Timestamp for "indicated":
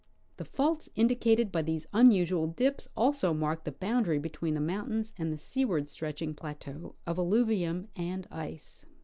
0.95-1.51